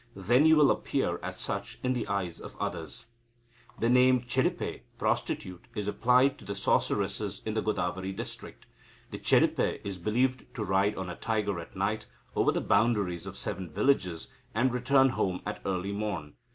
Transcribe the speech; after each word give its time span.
Then 0.15 0.47
you 0.47 0.55
will 0.55 0.71
appear 0.71 1.19
as 1.21 1.39
such 1.39 1.77
in 1.83 1.93
the 1.93 2.07
eyes 2.07 2.39
of 2.41 2.57
others. 2.57 3.05
The 3.77 3.87
name 3.87 4.21
Chedipe 4.23 4.81
(prostitute) 4.97 5.65
is 5.75 5.87
applied 5.87 6.39
to 6.39 6.55
sorceresses 6.55 7.43
in 7.45 7.53
the 7.53 7.61
Godavari 7.61 8.11
district. 8.11 8.65
The 9.11 9.19
Chedipe 9.19 9.79
is 9.85 9.99
believed 9.99 10.51
to 10.55 10.63
ride 10.63 10.95
on 10.95 11.07
a 11.11 11.15
tiger 11.15 11.59
at 11.59 11.75
night 11.75 12.07
over 12.35 12.51
the 12.51 12.61
boundaries 12.61 13.27
of 13.27 13.37
seven 13.37 13.69
villages, 13.69 14.27
and 14.55 14.73
return 14.73 15.09
home 15.09 15.43
at 15.45 15.61
early 15.67 15.91
morn. 15.91 16.33